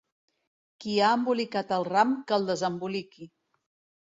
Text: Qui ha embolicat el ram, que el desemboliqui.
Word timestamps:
Qui 0.85 0.95
ha 1.01 1.09
embolicat 1.17 1.75
el 1.77 1.85
ram, 1.91 2.15
que 2.33 2.37
el 2.39 2.49
desemboliqui. 2.49 3.31